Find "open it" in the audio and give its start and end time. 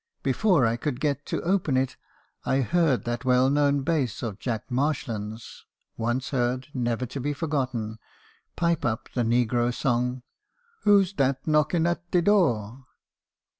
1.43-1.95